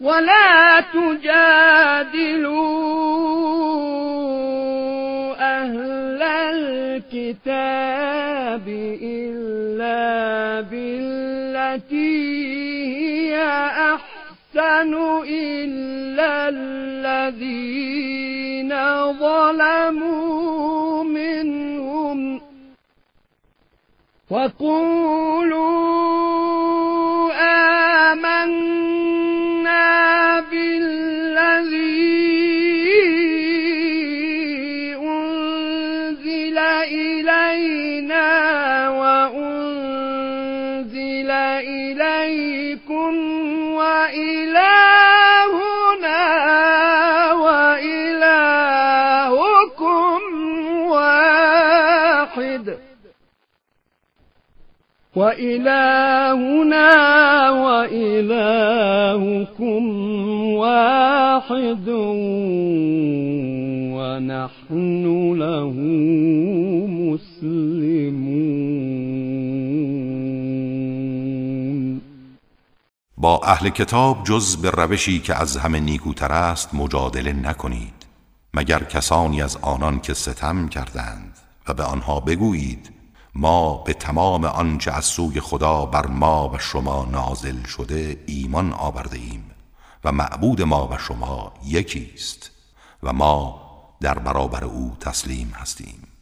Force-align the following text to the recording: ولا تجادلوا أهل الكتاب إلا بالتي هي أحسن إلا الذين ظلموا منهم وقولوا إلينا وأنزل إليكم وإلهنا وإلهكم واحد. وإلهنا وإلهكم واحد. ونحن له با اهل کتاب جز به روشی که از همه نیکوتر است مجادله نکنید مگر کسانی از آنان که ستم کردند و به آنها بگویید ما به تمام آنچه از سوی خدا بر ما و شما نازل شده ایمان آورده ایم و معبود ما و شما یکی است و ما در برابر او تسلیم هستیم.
ولا 0.00 0.80
تجادلوا 0.80 1.56
أهل 5.40 6.22
الكتاب 7.12 7.88
إلا 9.02 10.60
بالتي 10.60 12.16
هي 12.96 13.42
أحسن 13.94 14.94
إلا 15.28 16.48
الذين 16.48 17.92
ظلموا 19.12 21.04
منهم 21.04 22.40
وقولوا 24.30 26.25
إلينا 36.58 38.28
وأنزل 38.90 39.56
إليكم 41.30 43.14
وإلهنا 43.72 44.92
وإلهكم 47.32 48.56
واحد. 50.88 52.66
وإلهنا 55.16 56.90
وإلهكم 57.50 58.64
واحد. 60.54 61.88
ونحن 63.96 65.04
له 65.38 66.05
با 73.18 73.40
اهل 73.44 73.68
کتاب 73.68 74.24
جز 74.24 74.56
به 74.56 74.70
روشی 74.70 75.20
که 75.20 75.34
از 75.34 75.56
همه 75.56 75.80
نیکوتر 75.80 76.32
است 76.32 76.74
مجادله 76.74 77.32
نکنید 77.32 78.06
مگر 78.54 78.84
کسانی 78.84 79.42
از 79.42 79.56
آنان 79.56 80.00
که 80.00 80.14
ستم 80.14 80.68
کردند 80.68 81.38
و 81.68 81.74
به 81.74 81.82
آنها 81.82 82.20
بگویید 82.20 82.92
ما 83.34 83.74
به 83.74 83.94
تمام 83.94 84.44
آنچه 84.44 84.92
از 84.92 85.04
سوی 85.04 85.40
خدا 85.40 85.86
بر 85.86 86.06
ما 86.06 86.48
و 86.48 86.58
شما 86.58 87.08
نازل 87.10 87.62
شده 87.62 88.24
ایمان 88.26 88.72
آورده 88.72 89.18
ایم 89.18 89.50
و 90.04 90.12
معبود 90.12 90.62
ما 90.62 90.88
و 90.88 90.98
شما 90.98 91.52
یکی 91.64 92.10
است 92.14 92.50
و 93.02 93.12
ما 93.12 93.62
در 94.00 94.18
برابر 94.18 94.64
او 94.64 94.96
تسلیم 95.00 95.52
هستیم. 95.54 96.15